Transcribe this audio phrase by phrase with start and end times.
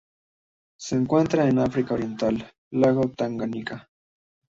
[0.79, 3.87] Se encuentra en el África Oriental: lago Tanganika.